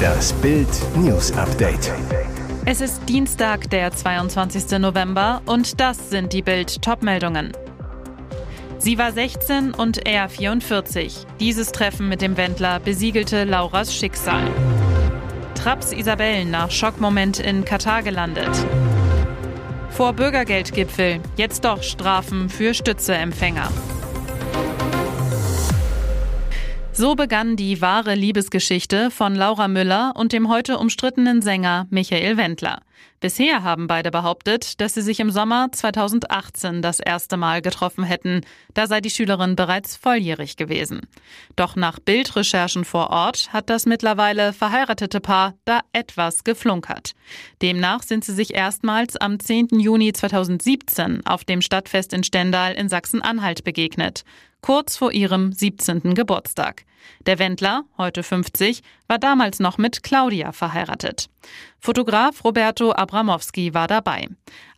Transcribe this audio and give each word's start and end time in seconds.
Das 0.00 0.32
Bild 0.34 0.68
News 0.96 1.32
Update. 1.32 1.92
Es 2.64 2.80
ist 2.80 3.00
Dienstag, 3.08 3.70
der 3.70 3.90
22. 3.92 4.78
November 4.78 5.42
und 5.46 5.80
das 5.80 6.10
sind 6.10 6.32
die 6.32 6.42
Bild 6.42 6.82
Topmeldungen. 6.82 7.52
Sie 8.78 8.96
war 8.96 9.12
16 9.12 9.74
und 9.74 10.06
er 10.06 10.28
44. 10.28 11.26
Dieses 11.38 11.72
Treffen 11.72 12.08
mit 12.08 12.22
dem 12.22 12.36
Wendler 12.36 12.80
besiegelte 12.80 13.44
Lauras 13.44 13.94
Schicksal. 13.94 14.44
Traps 15.54 15.92
Isabellen 15.92 16.50
nach 16.50 16.70
Schockmoment 16.70 17.38
in 17.38 17.64
Katar 17.64 18.02
gelandet. 18.02 18.48
Vor 19.90 20.14
Bürgergeldgipfel, 20.14 21.20
jetzt 21.36 21.64
doch 21.64 21.82
Strafen 21.82 22.48
für 22.48 22.72
Stützeempfänger. 22.72 23.68
So 26.92 27.14
begann 27.14 27.56
die 27.56 27.80
wahre 27.80 28.14
Liebesgeschichte 28.14 29.10
von 29.10 29.34
Laura 29.34 29.68
Müller 29.68 30.12
und 30.16 30.32
dem 30.32 30.48
heute 30.48 30.76
umstrittenen 30.76 31.40
Sänger 31.40 31.86
Michael 31.90 32.36
Wendler. 32.36 32.80
Bisher 33.20 33.62
haben 33.62 33.86
beide 33.86 34.10
behauptet, 34.10 34.80
dass 34.80 34.94
sie 34.94 35.02
sich 35.02 35.20
im 35.20 35.30
Sommer 35.30 35.70
2018 35.70 36.80
das 36.80 37.00
erste 37.00 37.36
Mal 37.36 37.60
getroffen 37.60 38.02
hätten. 38.02 38.40
Da 38.72 38.86
sei 38.86 39.00
die 39.00 39.10
Schülerin 39.10 39.56
bereits 39.56 39.96
volljährig 39.96 40.56
gewesen. 40.56 41.02
Doch 41.54 41.76
nach 41.76 41.98
Bildrecherchen 41.98 42.84
vor 42.84 43.10
Ort 43.10 43.52
hat 43.52 43.68
das 43.68 43.84
mittlerweile 43.84 44.54
verheiratete 44.54 45.20
Paar 45.20 45.54
da 45.66 45.80
etwas 45.92 46.44
geflunkert. 46.44 47.12
Demnach 47.60 48.02
sind 48.02 48.24
sie 48.24 48.34
sich 48.34 48.54
erstmals 48.54 49.16
am 49.16 49.38
10. 49.38 49.80
Juni 49.80 50.12
2017 50.14 51.26
auf 51.26 51.44
dem 51.44 51.60
Stadtfest 51.60 52.14
in 52.14 52.24
Stendal 52.24 52.72
in 52.72 52.88
Sachsen-Anhalt 52.88 53.64
begegnet 53.64 54.24
kurz 54.60 54.96
vor 54.96 55.12
ihrem 55.12 55.52
17. 55.52 56.14
Geburtstag. 56.14 56.84
Der 57.26 57.38
Wendler, 57.38 57.84
heute 57.98 58.22
50, 58.22 58.82
war 59.08 59.18
damals 59.18 59.58
noch 59.58 59.78
mit 59.78 60.02
Claudia 60.02 60.52
verheiratet. 60.52 61.28
Fotograf 61.78 62.44
Roberto 62.44 62.92
Abramowski 62.92 63.74
war 63.74 63.88
dabei. 63.88 64.28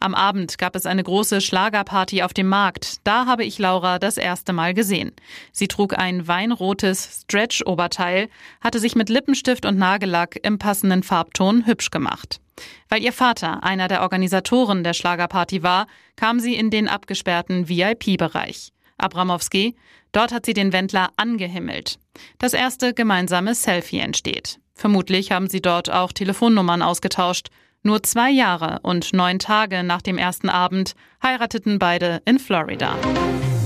Am 0.00 0.14
Abend 0.14 0.58
gab 0.58 0.76
es 0.76 0.86
eine 0.86 1.02
große 1.02 1.40
Schlagerparty 1.40 2.22
auf 2.22 2.32
dem 2.32 2.48
Markt. 2.48 2.98
Da 3.04 3.26
habe 3.26 3.44
ich 3.44 3.58
Laura 3.58 3.98
das 3.98 4.16
erste 4.16 4.52
Mal 4.52 4.74
gesehen. 4.74 5.12
Sie 5.52 5.68
trug 5.68 5.98
ein 5.98 6.28
weinrotes 6.28 7.22
Stretch-Oberteil, 7.22 8.28
hatte 8.60 8.78
sich 8.78 8.94
mit 8.94 9.08
Lippenstift 9.08 9.66
und 9.66 9.78
Nagellack 9.78 10.38
im 10.42 10.58
passenden 10.58 11.02
Farbton 11.02 11.66
hübsch 11.66 11.90
gemacht. 11.90 12.40
Weil 12.88 13.02
ihr 13.02 13.12
Vater 13.12 13.62
einer 13.62 13.88
der 13.88 14.02
Organisatoren 14.02 14.84
der 14.84 14.94
Schlagerparty 14.94 15.62
war, 15.62 15.86
kam 16.16 16.40
sie 16.40 16.54
in 16.54 16.70
den 16.70 16.88
abgesperrten 16.88 17.68
VIP-Bereich. 17.68 18.72
Abramowski. 19.02 19.76
Dort 20.12 20.32
hat 20.32 20.46
sie 20.46 20.54
den 20.54 20.72
Wendler 20.72 21.10
angehimmelt. 21.16 21.98
Das 22.38 22.52
erste 22.52 22.94
gemeinsame 22.94 23.54
Selfie 23.54 23.98
entsteht. 23.98 24.58
Vermutlich 24.74 25.32
haben 25.32 25.48
sie 25.48 25.60
dort 25.60 25.90
auch 25.90 26.12
Telefonnummern 26.12 26.82
ausgetauscht. 26.82 27.48
Nur 27.82 28.02
zwei 28.02 28.30
Jahre 28.30 28.80
und 28.82 29.12
neun 29.12 29.38
Tage 29.38 29.82
nach 29.82 30.02
dem 30.02 30.18
ersten 30.18 30.48
Abend 30.48 30.94
heirateten 31.22 31.78
beide 31.78 32.22
in 32.24 32.38
Florida. 32.38 32.96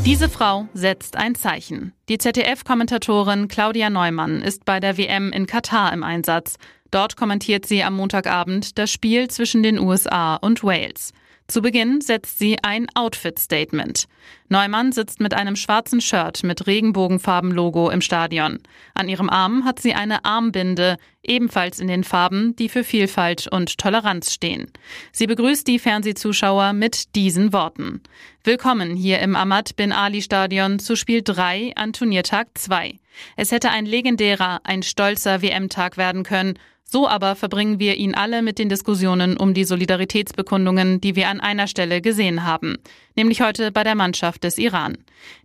Diese 0.07 0.29
Frau 0.29 0.69
setzt 0.73 1.17
ein 1.17 1.35
Zeichen. 1.35 1.93
Die 2.09 2.19
ZDF-Kommentatorin 2.19 3.49
Claudia 3.49 3.91
Neumann 3.91 4.41
ist 4.41 4.65
bei 4.65 4.79
der 4.79 4.97
WM 4.97 5.33
in 5.33 5.47
Katar 5.47 5.93
im 5.93 6.03
Einsatz. 6.05 6.57
Dort 6.93 7.17
kommentiert 7.17 7.67
sie 7.67 7.83
am 7.83 7.95
Montagabend 7.95 8.79
das 8.79 8.93
Spiel 8.93 9.29
zwischen 9.29 9.63
den 9.63 9.79
USA 9.79 10.37
und 10.37 10.63
Wales. 10.63 11.13
Zu 11.49 11.63
Beginn 11.63 12.01
setzt 12.01 12.41
sie 12.41 12.57
ein 12.65 12.89
Outfit-Statement. 12.95 14.07
Neumann 14.49 14.91
sitzt 14.91 15.21
mit 15.21 15.33
einem 15.33 15.55
schwarzen 15.55 16.01
Shirt 16.01 16.43
mit 16.43 16.67
Regenbogenfarben-Logo 16.67 17.89
im 17.91 18.01
Stadion. 18.01 18.59
An 18.95 19.09
ihrem 19.09 19.31
Arm 19.31 19.65
hat 19.65 19.79
sie 19.79 19.95
eine 19.95 20.25
Armbinde, 20.25 20.97
ebenfalls 21.23 21.79
in 21.79 21.87
den 21.87 22.03
Farben, 22.03 22.57
die 22.57 22.69
für 22.69 22.83
Vielfalt 22.83 23.47
und 23.47 23.79
Toleranz 23.79 24.33
stehen. 24.33 24.73
Sie 25.13 25.29
begrüßt 25.29 25.69
die 25.69 25.79
Fernsehzuschauer 25.79 26.73
mit 26.73 27.15
diesen 27.15 27.53
Worten. 27.53 28.03
Willkommen 28.43 28.97
hier 28.97 29.21
im 29.21 29.37
Ahmad 29.37 29.77
Bin 29.77 29.93
Ali 29.93 30.23
Stadion 30.23 30.81
zu 30.81 30.97
Spiel 30.97 31.23
3 31.23 31.75
an 31.77 31.93
Turniertag 31.93 32.49
2. 32.55 32.99
Es 33.37 33.53
hätte 33.53 33.71
ein 33.71 33.87
legendärer, 33.87 34.61
ein 34.65 34.83
stolzer 34.83 35.43
WM-Tag 35.43 35.97
werden 35.97 36.25
können 36.25 36.59
so 36.89 37.09
aber 37.09 37.35
verbringen 37.35 37.81
wir 37.81 37.97
ihn 37.97 38.15
alle 38.15 38.43
mit 38.43 38.59
den 38.59 38.69
Diskussionen 38.69 39.37
um 39.37 39.55
die 39.55 39.65
Solidaritätsbekundungen, 39.65 41.01
die 41.01 41.17
wir 41.17 41.29
an 41.29 41.41
einer 41.41 41.67
Stelle 41.67 42.01
gesehen 42.01 42.45
haben, 42.45 42.77
nämlich 43.17 43.41
heute 43.41 43.73
bei 43.73 43.83
der 43.83 43.97
Mannschaft 43.97 44.45
des 44.45 44.57
Iran. 44.57 44.97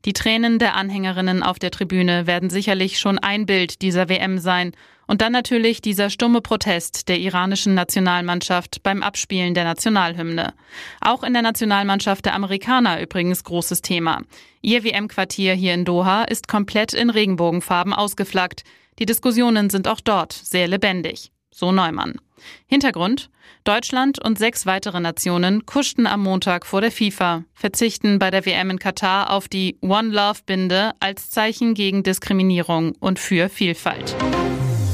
Die 0.06 0.14
Tränen 0.14 0.60
der 0.60 0.76
Anhängerinnen 0.76 1.42
auf 1.42 1.58
der 1.58 1.72
Tribüne 1.72 2.28
werden 2.28 2.50
sicherlich 2.50 3.00
schon 3.00 3.18
ein 3.18 3.48
Bild 3.48 3.82
dieser 3.82 4.08
WM 4.08 4.38
sein 4.38 4.74
und 5.12 5.22
dann 5.22 5.34
natürlich 5.34 5.82
dieser 5.82 6.10
stumme 6.10 6.40
Protest 6.40 7.10
der 7.10 7.20
iranischen 7.20 7.74
Nationalmannschaft 7.74 8.82
beim 8.82 9.04
Abspielen 9.04 9.54
der 9.54 9.66
Nationalhymne. 9.66 10.54
Auch 11.02 11.24
in 11.24 11.34
der 11.34 11.42
Nationalmannschaft 11.42 12.24
der 12.24 12.34
Amerikaner 12.34 13.02
übrigens 13.02 13.44
großes 13.44 13.82
Thema. 13.82 14.22
Ihr 14.62 14.86
WM-Quartier 14.86 15.54
hier 15.54 15.74
in 15.74 15.84
Doha 15.84 16.24
ist 16.24 16.48
komplett 16.48 16.94
in 16.94 17.10
Regenbogenfarben 17.10 17.94
ausgeflaggt. 17.94 18.64
Die 19.00 19.06
Diskussionen 19.06 19.70
sind 19.70 19.88
auch 19.88 20.02
dort 20.02 20.34
sehr 20.34 20.68
lebendig. 20.68 21.32
So 21.52 21.72
Neumann. 21.72 22.20
Hintergrund? 22.68 23.30
Deutschland 23.64 24.24
und 24.24 24.40
sechs 24.40 24.66
weitere 24.66 25.00
Nationen 25.00 25.66
kuschten 25.66 26.08
am 26.08 26.24
Montag 26.24 26.66
vor 26.66 26.82
der 26.82 26.92
FIFA, 26.92 27.44
verzichten 27.54 28.18
bei 28.18 28.32
der 28.32 28.46
WM 28.46 28.72
in 28.72 28.80
Katar 28.80 29.30
auf 29.30 29.48
die 29.48 29.78
One 29.82 30.10
Love 30.10 30.40
Binde 30.46 30.94
als 31.00 31.30
Zeichen 31.30 31.74
gegen 31.74 32.04
Diskriminierung 32.04 32.94
und 33.00 33.20
für 33.20 33.50
Vielfalt. 33.50 34.16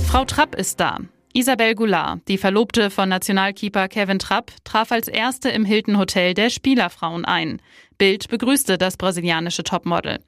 Frau 0.07 0.25
Trapp 0.25 0.55
ist 0.55 0.79
da. 0.79 0.99
Isabel 1.33 1.75
Goulart, 1.75 2.21
die 2.27 2.37
Verlobte 2.37 2.89
von 2.89 3.09
Nationalkeeper 3.09 3.87
Kevin 3.87 4.17
Trapp, 4.19 4.51
traf 4.63 4.91
als 4.91 5.07
erste 5.07 5.49
im 5.49 5.65
Hilton 5.65 5.99
Hotel 5.99 6.33
der 6.33 6.49
Spielerfrauen 6.49 7.25
ein. 7.25 7.61
Bild 7.97 8.27
begrüßte 8.27 8.77
das 8.77 8.97
brasilianische 8.97 9.63
Topmodel. 9.63 10.19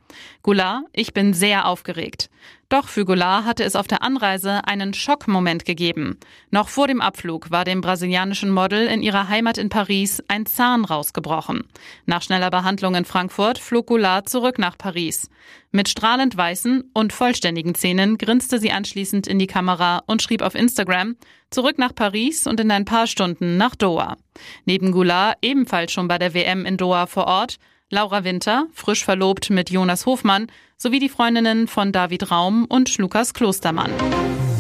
Goulart, 0.44 0.84
ich 0.94 1.14
bin 1.14 1.34
sehr 1.34 1.66
aufgeregt. 1.66 2.30
Doch 2.70 2.88
für 2.88 3.04
Goulart 3.04 3.46
hatte 3.46 3.64
es 3.64 3.76
auf 3.76 3.88
der 3.88 4.04
Anreise 4.04 4.68
einen 4.68 4.94
Schockmoment 4.94 5.66
gegeben. 5.66 6.20
Noch 6.52 6.70
vor 6.70 6.88
dem 6.88 7.02
Abflug 7.02 7.50
war 7.50 7.66
dem 7.66 7.82
brasilianischen 7.82 8.52
Model 8.52 8.86
in 8.86 9.02
ihrer 9.02 9.28
Heimat 9.28 9.58
in 9.58 9.70
Paris 9.70 10.24
ein 10.28 10.46
Zahn 10.46 10.86
rausgebrochen. 10.86 11.64
Nach 12.06 12.22
schneller 12.22 12.52
Behandlung 12.52 12.94
in 12.94 13.06
Frankfurt 13.06 13.58
flog 13.58 13.88
Goulart 13.88 14.30
zurück 14.30 14.60
nach 14.60 14.78
Paris. 14.78 15.30
Mit 15.72 15.90
strahlend 15.90 16.38
weißen 16.38 16.92
und 16.94 17.12
vollständigen 17.12 17.74
Zähnen 17.74 18.20
grinste 18.20 18.60
sie 18.60 18.72
anschließend 18.72 19.26
in 19.26 19.40
die 19.40 19.48
Kamera 19.48 20.04
und 20.06 20.22
schrieb 20.22 20.44
auf 20.44 20.54
Instagram, 20.54 21.16
zurück 21.50 21.80
nach 21.80 21.96
Paris 21.96 22.46
und 22.46 22.60
in 22.60 22.70
ein 22.70 22.86
paar 22.86 23.08
Stunden 23.08 23.58
nach 23.58 23.76
Doha. 23.76 24.18
Neben 24.66 24.92
Goulart 24.92 25.38
ebenfalls 25.42 25.92
schon 25.92 26.08
bei 26.08 26.20
der 26.20 26.36
WM 26.36 26.66
in 26.66 26.78
Doha 26.78 27.08
vor 27.08 27.26
Ort, 27.26 27.58
Laura 27.92 28.24
Winter, 28.24 28.68
frisch 28.72 29.04
verlobt 29.04 29.50
mit 29.50 29.72
Jonas 29.72 30.06
Hofmann, 30.06 30.48
sowie 30.78 31.00
die 31.00 31.10
Freundinnen 31.10 31.68
von 31.68 31.92
David 31.92 32.30
Raum 32.30 32.66
und 32.66 32.96
Lukas 33.00 33.34
Klostermann. 33.34 33.92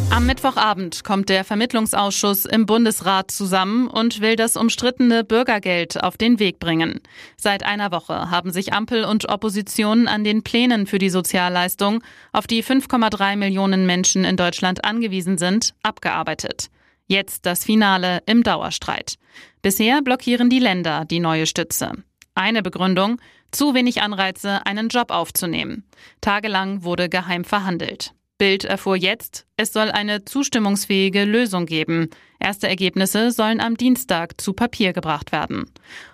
Am 0.09 0.25
Mittwochabend 0.25 1.03
kommt 1.03 1.29
der 1.29 1.45
Vermittlungsausschuss 1.45 2.45
im 2.45 2.65
Bundesrat 2.65 3.29
zusammen 3.29 3.87
und 3.87 4.19
will 4.21 4.35
das 4.35 4.57
umstrittene 4.57 5.23
Bürgergeld 5.23 6.03
auf 6.03 6.17
den 6.17 6.39
Weg 6.39 6.59
bringen. 6.59 7.01
Seit 7.37 7.63
einer 7.63 7.91
Woche 7.91 8.31
haben 8.31 8.51
sich 8.51 8.73
Ampel 8.73 9.05
und 9.05 9.29
Opposition 9.29 10.07
an 10.07 10.23
den 10.23 10.41
Plänen 10.41 10.87
für 10.87 10.97
die 10.97 11.11
Sozialleistung, 11.11 12.03
auf 12.33 12.47
die 12.47 12.63
5,3 12.63 13.35
Millionen 13.35 13.85
Menschen 13.85 14.25
in 14.25 14.35
Deutschland 14.37 14.83
angewiesen 14.83 15.37
sind, 15.37 15.75
abgearbeitet. 15.83 16.69
Jetzt 17.05 17.45
das 17.45 17.63
Finale 17.63 18.23
im 18.25 18.41
Dauerstreit. 18.41 19.15
Bisher 19.61 20.01
blockieren 20.01 20.49
die 20.49 20.59
Länder 20.59 21.05
die 21.05 21.19
neue 21.19 21.45
Stütze. 21.45 21.91
Eine 22.35 22.61
Begründung, 22.61 23.19
zu 23.51 23.73
wenig 23.73 24.01
Anreize, 24.01 24.65
einen 24.65 24.89
Job 24.89 25.11
aufzunehmen. 25.11 25.83
Tagelang 26.21 26.83
wurde 26.83 27.09
geheim 27.09 27.43
verhandelt. 27.43 28.13
Bild 28.37 28.63
erfuhr 28.63 28.95
jetzt, 28.95 29.45
es 29.57 29.73
soll 29.73 29.91
eine 29.91 30.23
zustimmungsfähige 30.23 31.25
Lösung 31.25 31.65
geben. 31.65 32.09
Erste 32.39 32.69
Ergebnisse 32.69 33.31
sollen 33.31 33.59
am 33.59 33.75
Dienstag 33.75 34.39
zu 34.39 34.53
Papier 34.53 34.93
gebracht 34.93 35.33
werden. 35.33 35.69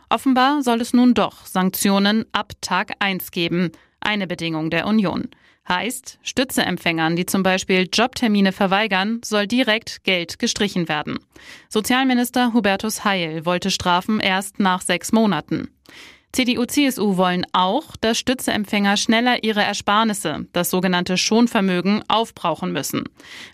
Offenbar 0.09 0.63
soll 0.63 0.81
es 0.81 0.93
nun 0.93 1.13
doch 1.13 1.45
Sanktionen 1.45 2.25
ab 2.31 2.53
Tag 2.61 2.93
1 2.97 3.29
geben, 3.29 3.71
eine 3.99 4.25
Bedingung 4.25 4.71
der 4.71 4.87
Union. 4.87 5.29
Heißt, 5.67 6.19
Stützeempfängern, 6.23 7.15
die 7.15 7.25
zum 7.25 7.43
Beispiel 7.43 7.87
Jobtermine 7.91 8.51
verweigern, 8.51 9.21
soll 9.23 9.45
direkt 9.45 10.03
Geld 10.03 10.39
gestrichen 10.39 10.87
werden. 10.89 11.19
Sozialminister 11.69 12.53
Hubertus 12.53 13.03
Heil 13.03 13.45
wollte 13.45 13.71
Strafen 13.71 14.19
erst 14.19 14.59
nach 14.59 14.81
sechs 14.81 15.11
Monaten. 15.11 15.74
CDU-CSU 16.35 17.15
wollen 17.15 17.45
auch, 17.53 17.95
dass 17.95 18.17
Stützeempfänger 18.17 18.97
schneller 18.97 19.45
ihre 19.45 19.63
Ersparnisse, 19.63 20.45
das 20.51 20.69
sogenannte 20.69 21.15
Schonvermögen, 21.15 22.03
aufbrauchen 22.09 22.73
müssen. 22.73 23.05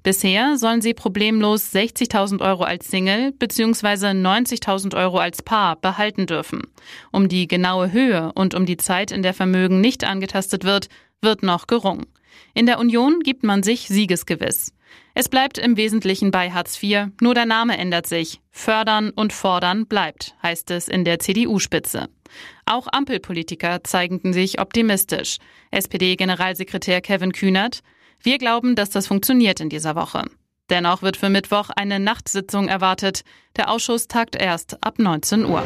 Bisher 0.01 0.57
sollen 0.57 0.81
sie 0.81 0.95
problemlos 0.95 1.71
60.000 1.75 2.41
Euro 2.41 2.63
als 2.63 2.87
Single 2.87 3.33
bzw. 3.33 4.07
90.000 4.07 4.97
Euro 4.97 5.19
als 5.19 5.43
Paar 5.43 5.75
behalten 5.75 6.25
dürfen. 6.25 6.63
Um 7.11 7.29
die 7.29 7.47
genaue 7.47 7.91
Höhe 7.91 8.31
und 8.33 8.55
um 8.55 8.65
die 8.65 8.77
Zeit, 8.77 9.11
in 9.11 9.21
der 9.21 9.35
Vermögen 9.35 9.79
nicht 9.79 10.03
angetastet 10.03 10.63
wird, 10.63 10.87
wird 11.21 11.43
noch 11.43 11.67
gerungen. 11.67 12.07
In 12.53 12.65
der 12.65 12.79
Union 12.79 13.21
gibt 13.21 13.43
man 13.43 13.63
sich 13.63 13.87
siegesgewiss. 13.87 14.73
Es 15.13 15.29
bleibt 15.29 15.57
im 15.57 15.77
Wesentlichen 15.77 16.31
bei 16.31 16.51
Hartz 16.51 16.81
IV, 16.81 17.07
nur 17.21 17.33
der 17.33 17.45
Name 17.45 17.77
ändert 17.77 18.07
sich. 18.07 18.39
Fördern 18.51 19.09
und 19.09 19.33
fordern 19.33 19.85
bleibt, 19.85 20.35
heißt 20.41 20.71
es 20.71 20.87
in 20.87 21.05
der 21.05 21.19
CDU-Spitze. 21.19 22.07
Auch 22.65 22.87
Ampelpolitiker 22.91 23.83
zeigten 23.83 24.33
sich 24.33 24.59
optimistisch. 24.59 25.37
SPD-Generalsekretär 25.71 27.01
Kevin 27.01 27.33
Kühnert. 27.33 27.81
Wir 28.21 28.37
glauben, 28.37 28.75
dass 28.75 28.89
das 28.89 29.07
funktioniert 29.07 29.59
in 29.59 29.69
dieser 29.69 29.95
Woche. 29.95 30.23
Dennoch 30.69 31.01
wird 31.01 31.17
für 31.17 31.29
Mittwoch 31.29 31.69
eine 31.75 31.99
Nachtsitzung 31.99 32.69
erwartet. 32.69 33.23
Der 33.57 33.69
Ausschuss 33.69 34.07
tagt 34.07 34.37
erst 34.37 34.81
ab 34.81 34.99
19 34.99 35.43
Uhr. 35.43 35.65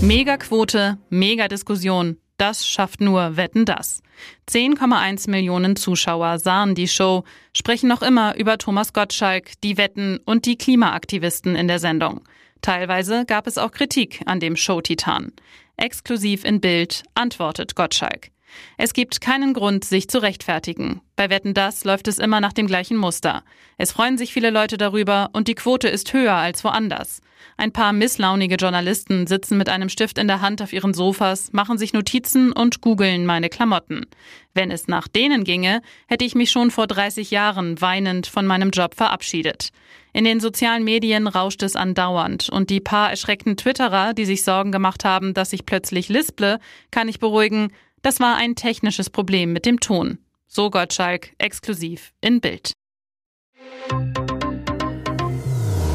Megaquote, 0.00 0.98
Megadiskussion. 1.08 2.19
Das 2.40 2.66
schafft 2.66 3.02
nur 3.02 3.36
Wetten 3.36 3.66
das. 3.66 4.02
10,1 4.48 5.28
Millionen 5.28 5.76
Zuschauer 5.76 6.38
sahen 6.38 6.74
die 6.74 6.88
Show, 6.88 7.24
sprechen 7.54 7.86
noch 7.86 8.00
immer 8.00 8.34
über 8.34 8.56
Thomas 8.56 8.94
Gottschalk, 8.94 9.60
die 9.62 9.76
Wetten 9.76 10.18
und 10.24 10.46
die 10.46 10.56
Klimaaktivisten 10.56 11.54
in 11.54 11.68
der 11.68 11.78
Sendung. 11.78 12.22
Teilweise 12.62 13.26
gab 13.26 13.46
es 13.46 13.58
auch 13.58 13.72
Kritik 13.72 14.22
an 14.24 14.40
dem 14.40 14.56
Show-Titan. 14.56 15.32
Exklusiv 15.76 16.46
in 16.46 16.62
Bild 16.62 17.02
antwortet 17.12 17.76
Gottschalk. 17.76 18.30
Es 18.76 18.92
gibt 18.92 19.20
keinen 19.20 19.54
Grund, 19.54 19.84
sich 19.84 20.08
zu 20.08 20.22
rechtfertigen. 20.22 21.00
Bei 21.16 21.30
Wetten 21.30 21.54
das 21.54 21.84
läuft 21.84 22.08
es 22.08 22.18
immer 22.18 22.40
nach 22.40 22.52
dem 22.52 22.66
gleichen 22.66 22.96
Muster. 22.96 23.42
Es 23.76 23.92
freuen 23.92 24.16
sich 24.16 24.32
viele 24.32 24.50
Leute 24.50 24.78
darüber 24.78 25.30
und 25.32 25.48
die 25.48 25.54
Quote 25.54 25.88
ist 25.88 26.12
höher 26.12 26.34
als 26.34 26.64
woanders. 26.64 27.20
Ein 27.56 27.72
paar 27.72 27.92
misslaunige 27.92 28.56
Journalisten 28.56 29.26
sitzen 29.26 29.58
mit 29.58 29.68
einem 29.68 29.88
Stift 29.88 30.18
in 30.18 30.28
der 30.28 30.40
Hand 30.40 30.62
auf 30.62 30.72
ihren 30.72 30.94
Sofas, 30.94 31.52
machen 31.52 31.78
sich 31.78 31.92
Notizen 31.92 32.52
und 32.52 32.80
googeln 32.80 33.26
meine 33.26 33.48
Klamotten. 33.48 34.06
Wenn 34.54 34.70
es 34.70 34.88
nach 34.88 35.08
denen 35.08 35.44
ginge, 35.44 35.82
hätte 36.06 36.24
ich 36.24 36.34
mich 36.34 36.50
schon 36.50 36.70
vor 36.70 36.86
30 36.86 37.30
Jahren 37.30 37.80
weinend 37.80 38.26
von 38.26 38.46
meinem 38.46 38.70
Job 38.70 38.94
verabschiedet. 38.94 39.70
In 40.12 40.24
den 40.24 40.40
sozialen 40.40 40.82
Medien 40.82 41.28
rauscht 41.28 41.62
es 41.62 41.76
andauernd 41.76 42.48
und 42.48 42.70
die 42.70 42.80
paar 42.80 43.10
erschreckten 43.10 43.56
Twitterer, 43.56 44.12
die 44.12 44.24
sich 44.24 44.42
Sorgen 44.42 44.72
gemacht 44.72 45.04
haben, 45.04 45.34
dass 45.34 45.52
ich 45.52 45.66
plötzlich 45.66 46.08
lisple, 46.08 46.58
kann 46.90 47.08
ich 47.08 47.20
beruhigen, 47.20 47.72
das 48.02 48.20
war 48.20 48.36
ein 48.36 48.54
technisches 48.54 49.10
Problem 49.10 49.52
mit 49.52 49.66
dem 49.66 49.80
Ton. 49.80 50.18
So 50.46 50.70
Gottschalk, 50.70 51.32
exklusiv 51.38 52.12
in 52.20 52.40
Bild. 52.40 52.72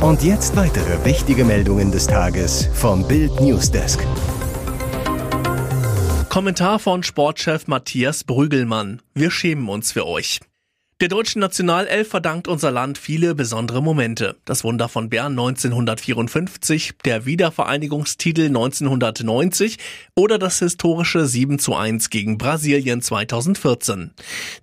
Und 0.01 0.23
jetzt 0.23 0.55
weitere 0.55 1.03
wichtige 1.03 1.45
Meldungen 1.45 1.91
des 1.91 2.07
Tages 2.07 2.69
vom 2.73 3.07
Bild 3.07 3.39
Newsdesk. 3.41 4.05
Kommentar 6.29 6.79
von 6.79 7.01
Sportchef 7.01 7.67
Matthias 7.67 8.23
Brügelmann. 8.23 9.01
Wir 9.13 9.31
schämen 9.31 9.69
uns 9.69 9.93
für 9.93 10.05
euch. 10.05 10.41
Der 11.01 11.09
deutschen 11.09 11.41
Nationalelf 11.41 12.07
verdankt 12.07 12.47
unser 12.47 12.71
Land 12.71 12.97
viele 12.97 13.35
besondere 13.35 13.83
Momente. 13.83 14.37
Das 14.45 14.63
Wunder 14.63 14.87
von 14.87 15.09
Bern 15.09 15.33
1954, 15.33 16.93
der 17.03 17.25
Wiedervereinigungstitel 17.25 18.45
1990 18.45 19.77
oder 20.15 20.39
das 20.39 20.59
historische 20.59 21.25
7 21.25 21.59
zu 21.59 21.75
1 21.75 22.09
gegen 22.09 22.37
Brasilien 22.37 23.01
2014. 23.01 24.11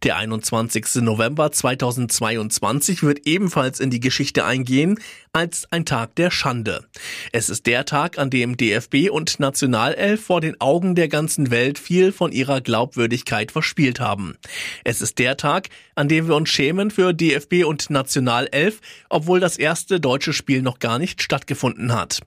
Der 0.04 0.16
21. 0.16 1.02
November 1.02 1.52
2022 1.52 3.02
wird 3.02 3.26
ebenfalls 3.26 3.78
in 3.78 3.90
die 3.90 4.00
Geschichte 4.00 4.46
eingehen 4.46 4.98
als 5.34 5.66
ein 5.70 5.84
Tag 5.84 6.14
der 6.16 6.30
Schande. 6.30 6.84
Es 7.32 7.50
ist 7.50 7.66
der 7.66 7.84
Tag, 7.84 8.18
an 8.18 8.30
dem 8.30 8.56
DFB 8.56 9.10
und 9.10 9.38
Nationalelf 9.38 10.24
vor 10.24 10.40
den 10.40 10.60
Augen 10.60 10.94
der 10.94 11.08
ganzen 11.08 11.50
Welt 11.50 11.78
viel 11.78 12.12
von 12.12 12.32
ihrer 12.32 12.60
Glaubwürdigkeit 12.60 13.52
verspielt 13.52 14.00
haben. 14.00 14.36
Es 14.84 15.00
ist 15.00 15.18
der 15.18 15.36
Tag, 15.36 15.68
an 15.94 16.08
dem 16.08 16.28
wir 16.28 16.31
uns 16.36 16.48
schämen 16.48 16.90
für 16.90 17.12
DFB 17.12 17.64
und 17.64 17.90
Nationalelf, 17.90 18.80
obwohl 19.08 19.40
das 19.40 19.56
erste 19.56 20.00
deutsche 20.00 20.32
Spiel 20.32 20.62
noch 20.62 20.78
gar 20.78 20.98
nicht 20.98 21.22
stattgefunden 21.22 21.92
hat. 21.92 22.20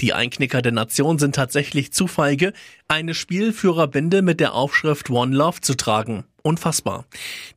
Die 0.00 0.12
Einknicker 0.12 0.62
der 0.62 0.72
Nation 0.72 1.18
sind 1.18 1.34
tatsächlich 1.34 1.92
zu 1.92 2.06
feige, 2.06 2.52
eine 2.88 3.14
Spielführerbinde 3.14 4.22
mit 4.22 4.40
der 4.40 4.54
Aufschrift 4.54 5.10
One 5.10 5.34
Love 5.34 5.60
zu 5.60 5.74
tragen. 5.76 6.24
Unfassbar. 6.46 7.06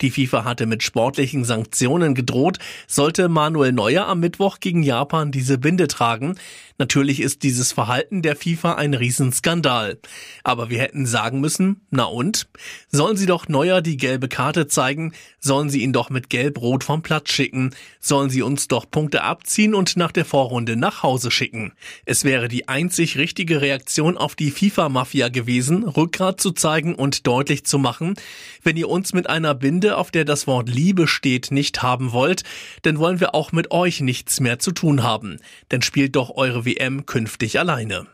Die 0.02 0.10
FIFA 0.10 0.46
hatte 0.46 0.66
mit 0.66 0.82
sportlichen 0.82 1.46
Sanktionen 1.46 2.16
gedroht, 2.16 2.58
sollte 2.88 3.30
Manuel 3.30 3.72
Neuer 3.72 4.08
am 4.08 4.20
Mittwoch 4.20 4.60
gegen 4.60 4.82
Japan 4.82 5.32
diese 5.32 5.60
Binde 5.60 5.88
tragen. 5.88 6.40
Natürlich 6.80 7.20
ist 7.20 7.44
dieses 7.44 7.72
Verhalten 7.72 8.24
der 8.24 8.36
FIFA 8.36 8.76
ein 8.76 8.96
Riesenskandal. 8.96 10.00
Aber 10.44 10.72
wir 10.72 10.80
hätten 10.80 11.06
sagen 11.06 11.40
müssen, 11.40 11.82
na 11.92 12.06
und? 12.06 12.48
Sollen 12.90 13.18
sie 13.18 13.28
doch 13.28 13.48
Neuer 13.50 13.82
die 13.82 13.98
gelbe 13.98 14.30
Karte 14.30 14.68
zeigen? 14.68 15.14
Sollen 15.40 15.70
sie 15.70 15.84
ihn 15.84 15.94
doch 15.94 16.10
mit 16.10 16.30
Gelb-Rot 16.30 16.86
vom 16.86 17.04
Platz 17.04 17.32
schicken? 17.32 17.76
Sollen 18.00 18.30
sie 18.30 18.42
uns 18.42 18.70
doch 18.70 18.90
Punkte 18.90 19.24
abziehen 19.24 19.76
und 19.76 19.98
nach 19.98 20.14
der 20.14 20.24
Vorrunde 20.24 20.78
nach 20.78 21.04
Hause 21.04 21.30
schicken? 21.30 21.74
Es 22.06 22.24
wäre 22.24 22.48
die 22.48 22.70
einzig 22.70 23.18
richtige 23.18 23.62
Reaktion 23.62 24.18
auf 24.18 24.36
die 24.36 24.50
FIFA-Mafia 24.50 25.28
gewesen, 25.28 25.84
Rückgrat 25.84 26.40
zu 26.40 26.54
zeigen 26.54 26.96
und 26.96 27.28
deutlich 27.28 27.66
zu 27.66 27.78
machen, 27.78 28.16
wenn 28.64 28.79
ihr 28.80 28.90
uns 28.90 29.14
mit 29.14 29.30
einer 29.30 29.54
Binde, 29.54 29.98
auf 29.98 30.12
der 30.12 30.26
das 30.26 30.48
Wort 30.48 30.70
Liebe 30.70 31.08
steht, 31.08 31.52
nicht 31.52 31.84
haben 31.84 32.12
wollt, 32.12 32.44
dann 32.82 32.98
wollen 32.98 33.20
wir 33.20 33.36
auch 33.36 33.52
mit 33.52 33.72
euch 33.72 34.02
nichts 34.02 34.40
mehr 34.40 34.60
zu 34.60 34.72
tun 34.72 35.04
haben. 35.04 35.40
Denn 35.72 35.82
spielt 35.82 36.16
doch 36.16 36.36
eure 36.36 36.66
WM 36.66 37.06
künftig 37.06 37.60
alleine. 37.60 38.08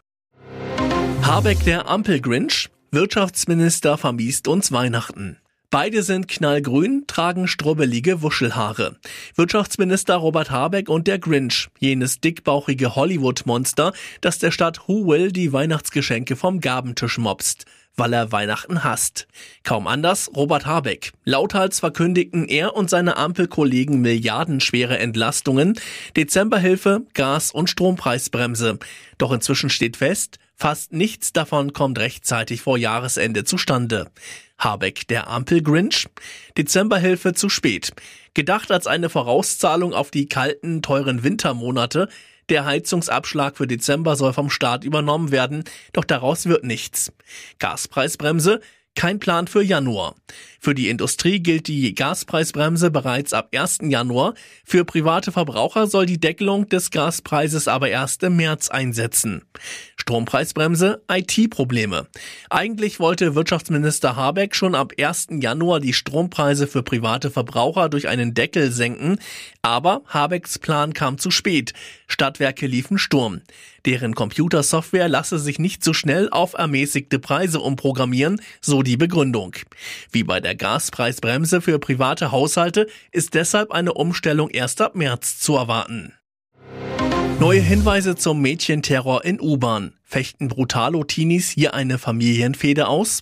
Habeck 1.21 1.63
der 1.63 1.89
Ampelgrinch, 1.89 2.69
Wirtschaftsminister 2.91 3.97
vermiest 3.97 4.47
uns 4.47 4.71
Weihnachten. 4.71 5.37
Beide 5.71 6.03
sind 6.03 6.27
knallgrün, 6.27 7.03
tragen 7.07 7.47
strubbelige 7.47 8.21
Wuschelhaare. 8.21 8.95
Wirtschaftsminister 9.35 10.15
Robert 10.15 10.51
Habeck 10.51 10.87
und 10.87 11.07
der 11.07 11.19
Grinch, 11.19 11.67
jenes 11.79 12.21
dickbauchige 12.21 12.95
Hollywood-Monster, 12.95 13.91
das 14.21 14.39
der 14.39 14.51
Stadt 14.51 14.87
Who 14.87 15.07
Will 15.07 15.31
die 15.31 15.51
Weihnachtsgeschenke 15.51 16.35
vom 16.35 16.61
Gabentisch 16.61 17.17
mobst 17.17 17.65
weil 17.95 18.13
er 18.13 18.31
Weihnachten 18.31 18.83
hasst. 18.83 19.27
Kaum 19.63 19.87
anders 19.87 20.29
Robert 20.35 20.65
Habeck. 20.65 21.13
Lauthals 21.23 21.79
verkündigten 21.79 22.47
er 22.47 22.75
und 22.75 22.89
seine 22.89 23.17
Ampelkollegen 23.17 24.01
milliardenschwere 24.01 24.97
Entlastungen, 24.97 25.79
Dezemberhilfe, 26.15 27.01
Gas- 27.13 27.51
und 27.51 27.69
Strompreisbremse. 27.69 28.79
Doch 29.17 29.31
inzwischen 29.31 29.69
steht 29.69 29.97
fest, 29.97 30.39
fast 30.55 30.93
nichts 30.93 31.33
davon 31.33 31.73
kommt 31.73 31.99
rechtzeitig 31.99 32.61
vor 32.61 32.77
Jahresende 32.77 33.43
zustande. 33.43 34.11
Habeck 34.57 35.07
der 35.07 35.29
Ampelgrinch? 35.29 36.07
Dezemberhilfe 36.57 37.33
zu 37.33 37.49
spät. 37.49 37.91
Gedacht 38.33 38.71
als 38.71 38.87
eine 38.87 39.09
Vorauszahlung 39.09 39.93
auf 39.93 40.11
die 40.11 40.27
kalten, 40.27 40.81
teuren 40.81 41.23
Wintermonate, 41.23 42.09
der 42.49 42.65
Heizungsabschlag 42.65 43.57
für 43.57 43.67
Dezember 43.67 44.15
soll 44.15 44.33
vom 44.33 44.49
Staat 44.49 44.83
übernommen 44.83 45.31
werden, 45.31 45.63
doch 45.93 46.03
daraus 46.03 46.45
wird 46.45 46.63
nichts. 46.63 47.11
Gaspreisbremse, 47.59 48.61
kein 48.95 49.19
Plan 49.19 49.47
für 49.47 49.61
Januar. 49.61 50.15
Für 50.59 50.73
die 50.73 50.89
Industrie 50.89 51.39
gilt 51.39 51.67
die 51.67 51.93
Gaspreisbremse 51.93 52.89
bereits 52.89 53.33
ab 53.33 53.49
1. 53.53 53.79
Januar. 53.83 54.33
Für 54.63 54.83
private 54.83 55.31
Verbraucher 55.31 55.85
soll 55.87 56.05
die 56.05 56.19
Deckelung 56.19 56.67
des 56.69 56.89
Gaspreises 56.89 57.67
aber 57.67 57.89
erst 57.89 58.23
im 58.23 58.37
März 58.37 58.69
einsetzen. 58.69 59.43
Strompreisbremse, 59.97 61.03
IT-Probleme. 61.11 62.07
Eigentlich 62.49 62.99
wollte 62.99 63.35
Wirtschaftsminister 63.35 64.15
Habeck 64.15 64.55
schon 64.55 64.75
ab 64.75 64.93
1. 64.97 65.27
Januar 65.39 65.79
die 65.79 65.93
Strompreise 65.93 66.67
für 66.67 66.83
private 66.83 67.31
Verbraucher 67.31 67.89
durch 67.89 68.07
einen 68.07 68.33
Deckel 68.33 68.71
senken, 68.71 69.19
aber 69.61 70.03
Habecks 70.07 70.57
Plan 70.59 70.93
kam 70.93 71.17
zu 71.17 71.31
spät. 71.31 71.73
Stadtwerke 72.07 72.67
liefen 72.67 72.97
Sturm. 72.97 73.41
Deren 73.85 74.15
Computersoftware 74.15 75.07
lasse 75.07 75.37
sich 75.37 75.59
nicht 75.59 75.83
so 75.83 75.93
schnell 75.93 76.29
auf 76.29 76.53
ermäßigte 76.53 77.19
Preise 77.19 77.59
umprogrammieren, 77.59 78.41
so 78.59 78.81
die 78.81 78.97
Begründung. 78.97 79.55
Wie 80.11 80.23
bei 80.23 80.39
der 80.39 80.55
Gaspreisbremse 80.55 81.61
für 81.61 81.77
private 81.77 82.31
Haushalte 82.31 82.87
ist 83.11 83.35
deshalb 83.35 83.71
eine 83.71 83.93
Umstellung 83.93 84.49
erst 84.49 84.81
ab 84.81 84.95
März 84.95 85.39
zu 85.39 85.55
erwarten. 85.55 86.13
Neue 87.39 87.61
Hinweise 87.61 88.15
zum 88.15 88.41
Mädchenterror 88.41 89.23
in 89.25 89.39
U-Bahn. 89.39 89.93
Fechten 90.03 90.47
Brutalo-Teenies 90.47 91.51
hier 91.51 91.73
eine 91.73 91.97
Familienfehde 91.97 92.87
aus? 92.87 93.21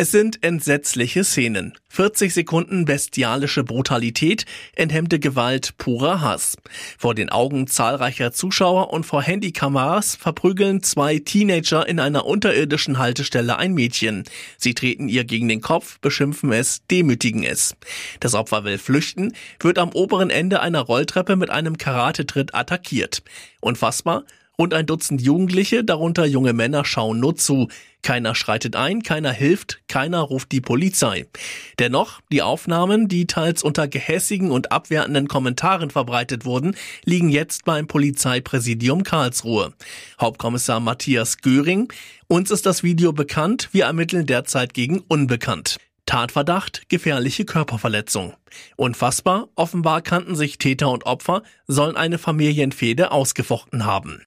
Es 0.00 0.12
sind 0.12 0.42
entsetzliche 0.42 1.24
Szenen. 1.24 1.74
40 1.90 2.32
Sekunden 2.32 2.86
bestialische 2.86 3.64
Brutalität, 3.64 4.46
enthemmte 4.74 5.18
Gewalt, 5.18 5.76
purer 5.76 6.22
Hass. 6.22 6.56
Vor 6.96 7.14
den 7.14 7.28
Augen 7.28 7.66
zahlreicher 7.66 8.32
Zuschauer 8.32 8.94
und 8.94 9.04
vor 9.04 9.22
Handykameras 9.22 10.16
verprügeln 10.16 10.82
zwei 10.82 11.18
Teenager 11.18 11.86
in 11.86 12.00
einer 12.00 12.24
unterirdischen 12.24 12.96
Haltestelle 12.96 13.58
ein 13.58 13.74
Mädchen. 13.74 14.24
Sie 14.56 14.72
treten 14.72 15.06
ihr 15.06 15.24
gegen 15.24 15.48
den 15.48 15.60
Kopf, 15.60 15.98
beschimpfen 16.00 16.50
es, 16.50 16.80
demütigen 16.90 17.42
es. 17.42 17.76
Das 18.20 18.34
Opfer 18.34 18.64
will 18.64 18.78
flüchten, 18.78 19.34
wird 19.58 19.76
am 19.76 19.90
oberen 19.90 20.30
Ende 20.30 20.60
einer 20.62 20.80
Rolltreppe 20.80 21.36
mit 21.36 21.50
einem 21.50 21.76
Karatetritt 21.76 22.54
attackiert. 22.54 23.22
Unfassbar, 23.60 24.24
und 24.60 24.74
ein 24.74 24.84
Dutzend 24.84 25.22
Jugendliche, 25.22 25.84
darunter 25.84 26.26
junge 26.26 26.52
Männer, 26.52 26.84
schauen 26.84 27.18
nur 27.18 27.34
zu. 27.34 27.68
Keiner 28.02 28.34
schreitet 28.34 28.76
ein, 28.76 29.02
keiner 29.02 29.32
hilft, 29.32 29.80
keiner 29.88 30.20
ruft 30.20 30.52
die 30.52 30.60
Polizei. 30.60 31.24
Dennoch, 31.78 32.20
die 32.30 32.42
Aufnahmen, 32.42 33.08
die 33.08 33.26
teils 33.26 33.62
unter 33.62 33.88
gehässigen 33.88 34.50
und 34.50 34.70
abwertenden 34.70 35.28
Kommentaren 35.28 35.88
verbreitet 35.88 36.44
wurden, 36.44 36.76
liegen 37.06 37.30
jetzt 37.30 37.64
beim 37.64 37.86
Polizeipräsidium 37.86 39.02
Karlsruhe. 39.02 39.72
Hauptkommissar 40.20 40.78
Matthias 40.78 41.38
Göring, 41.38 41.90
uns 42.28 42.50
ist 42.50 42.66
das 42.66 42.82
Video 42.82 43.14
bekannt, 43.14 43.70
wir 43.72 43.86
ermitteln 43.86 44.26
derzeit 44.26 44.74
gegen 44.74 45.00
Unbekannt. 45.08 45.78
Tatverdacht, 46.04 46.86
gefährliche 46.90 47.46
Körperverletzung. 47.46 48.34
Unfassbar, 48.76 49.48
offenbar 49.54 50.02
kannten 50.02 50.36
sich 50.36 50.58
Täter 50.58 50.90
und 50.90 51.06
Opfer, 51.06 51.44
sollen 51.66 51.96
eine 51.96 52.18
Familienfehde 52.18 53.10
ausgefochten 53.10 53.86
haben. 53.86 54.22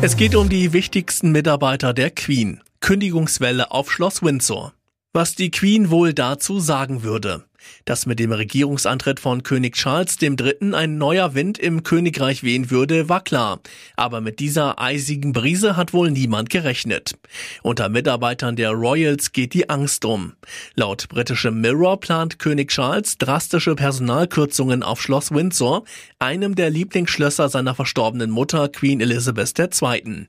Es 0.00 0.16
geht 0.16 0.36
um 0.36 0.48
die 0.48 0.72
wichtigsten 0.72 1.32
Mitarbeiter 1.32 1.92
der 1.92 2.10
Queen. 2.10 2.62
Kündigungswelle 2.80 3.72
auf 3.72 3.90
Schloss 3.90 4.22
Windsor. 4.22 4.72
Was 5.12 5.34
die 5.34 5.50
Queen 5.50 5.90
wohl 5.90 6.14
dazu 6.14 6.60
sagen 6.60 7.02
würde. 7.02 7.47
Dass 7.84 8.06
mit 8.06 8.18
dem 8.18 8.32
Regierungsantritt 8.32 9.20
von 9.20 9.42
König 9.42 9.74
Charles 9.74 10.16
III. 10.20 10.74
ein 10.74 10.98
neuer 10.98 11.34
Wind 11.34 11.58
im 11.58 11.82
Königreich 11.82 12.42
wehen 12.42 12.70
würde, 12.70 13.08
war 13.08 13.22
klar. 13.22 13.60
Aber 13.96 14.20
mit 14.20 14.40
dieser 14.40 14.80
eisigen 14.80 15.32
Brise 15.32 15.76
hat 15.76 15.92
wohl 15.92 16.10
niemand 16.10 16.50
gerechnet. 16.50 17.14
Unter 17.62 17.88
Mitarbeitern 17.88 18.56
der 18.56 18.70
Royals 18.70 19.32
geht 19.32 19.54
die 19.54 19.70
Angst 19.70 20.04
um. 20.04 20.34
Laut 20.74 21.08
britischem 21.08 21.60
Mirror 21.60 22.00
plant 22.00 22.38
König 22.38 22.70
Charles 22.70 23.18
drastische 23.18 23.74
Personalkürzungen 23.74 24.82
auf 24.82 25.00
Schloss 25.00 25.30
Windsor, 25.30 25.84
einem 26.18 26.54
der 26.54 26.70
Lieblingsschlösser 26.70 27.48
seiner 27.48 27.74
verstorbenen 27.74 28.30
Mutter 28.30 28.68
Queen 28.68 29.00
Elizabeth 29.00 29.58
II. 29.58 30.26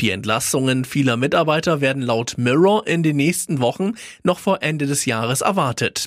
Die 0.00 0.10
Entlassungen 0.10 0.84
vieler 0.84 1.16
Mitarbeiter 1.16 1.80
werden 1.80 2.02
laut 2.02 2.34
Mirror 2.36 2.86
in 2.86 3.02
den 3.02 3.16
nächsten 3.16 3.60
Wochen 3.60 3.92
noch 4.22 4.38
vor 4.38 4.62
Ende 4.62 4.86
des 4.86 5.04
Jahres 5.04 5.40
erwartet. 5.40 6.06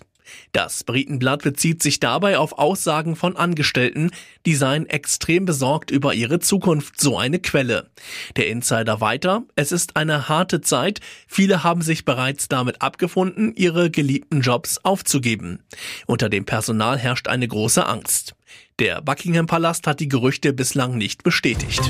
Das 0.52 0.84
Britenblatt 0.84 1.44
bezieht 1.44 1.82
sich 1.82 2.00
dabei 2.00 2.38
auf 2.38 2.58
Aussagen 2.58 3.16
von 3.16 3.36
Angestellten, 3.36 4.12
die 4.46 4.56
seien 4.56 4.86
extrem 4.88 5.46
besorgt 5.46 5.92
über 5.92 6.14
ihre 6.14 6.40
Zukunft, 6.40 7.00
so 7.00 7.18
eine 7.18 7.40
Quelle. 7.40 7.90
Der 8.36 8.48
Insider 8.48 9.02
weiter, 9.02 9.44
es 9.56 9.72
ist 9.72 9.96
eine 9.96 10.30
harte 10.30 10.62
Zeit, 10.62 11.00
viele 11.28 11.64
haben 11.64 11.82
sich 11.82 12.06
bereits 12.06 12.48
damit 12.48 12.82
abgefunden, 12.82 13.54
ihre 13.56 13.90
geliebten 13.90 14.42
Jobs 14.42 14.80
aufzugeben. 14.84 15.60
Unter 16.06 16.30
dem 16.30 16.46
Personal 16.46 16.98
herrscht 16.98 17.28
eine 17.28 17.48
große 17.48 17.86
Angst. 17.86 18.36
Der 18.80 19.02
Buckingham 19.02 19.48
Palast 19.48 19.88
hat 19.88 20.00
die 20.00 20.08
Gerüchte 20.08 20.54
bislang 20.54 20.98
nicht 20.98 21.24
bestätigt. 21.24 21.82